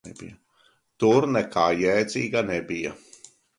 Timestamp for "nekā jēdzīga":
1.35-2.45